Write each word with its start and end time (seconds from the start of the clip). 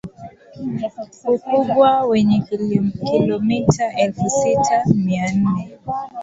ukubwa 1.33 1.89
wenye 2.11 2.37
kilometa 3.03 3.85
elfusita 4.03 4.77
mia 4.95 5.31
nne 5.37 5.63